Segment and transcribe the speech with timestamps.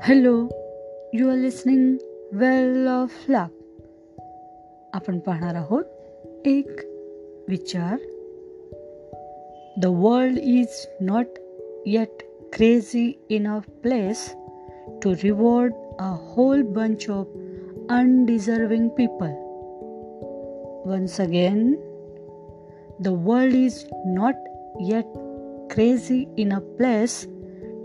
[0.00, 0.32] hello
[1.14, 1.96] you are listening
[2.32, 4.20] well of luck
[4.92, 6.80] आपण पाहणार आहोत एक
[7.48, 7.96] विचार
[9.82, 11.38] the world is not
[11.86, 14.34] yet crazy in a place
[15.02, 17.26] to reward a whole bunch of
[17.90, 19.32] undeserving people
[20.90, 21.72] once again
[23.00, 24.48] the world is not
[24.80, 25.18] yet
[25.72, 27.24] crazy in a place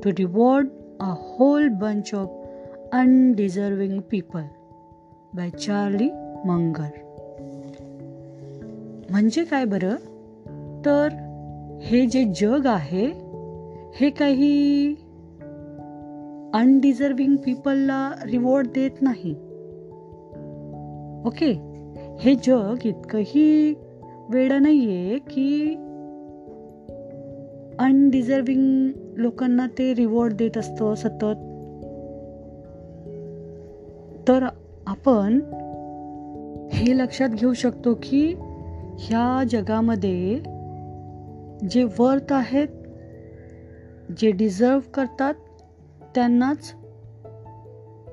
[0.03, 0.67] to reward
[1.00, 2.46] a whole bunch of
[2.92, 4.42] undeserving people
[5.34, 6.10] by Charlie
[6.44, 6.88] Munger
[9.10, 9.94] म्हणजे काय बरं?
[10.84, 11.08] तर
[11.82, 13.06] हे जे जग आहे
[13.94, 14.94] हे काही
[16.54, 19.32] अनडिझर्विंग पीपलला रिवॉर्ड देत नाही.
[21.26, 21.52] ओके
[22.20, 23.74] हे जग इतकंही
[24.30, 25.76] वेळ आहे की
[27.78, 31.34] अनडिझर्विंग लोकांना ते रिवॉर्ड देत असतं सतत.
[34.28, 34.46] तर
[34.86, 35.40] आपण
[36.72, 38.34] हे लक्षात घेऊ शकतो की
[38.98, 40.38] ह्या जगामध्ये
[41.70, 42.68] जे वर्थ आहेत
[44.18, 45.34] जे डिझर्व करतात
[46.14, 46.74] त्यांनाच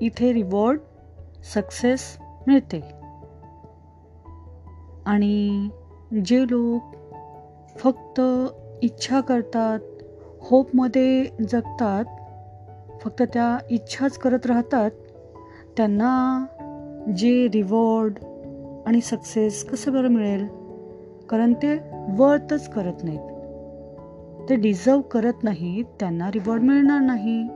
[0.00, 0.80] इथे रिवॉर्ड
[1.54, 2.80] सक्सेस मिळते.
[5.06, 5.68] आणि
[6.24, 6.82] जे लोक
[7.78, 8.20] फक्त
[8.82, 9.78] इच्छा करतात
[10.40, 12.04] होपमध्ये जगतात
[13.00, 14.90] फक्त त्या इच्छाच करत राहतात
[15.76, 16.44] त्यांना
[17.16, 18.18] जे रिवॉर्ड
[18.86, 20.46] आणि सक्सेस कसं बरं मिळेल?
[21.28, 21.80] कारण ते
[22.16, 23.20] वर्थच करत नाहीत.
[24.48, 27.48] ते डिझर्व करत नाहीत त्यांना रिवॉर्ड मिळणार नाही.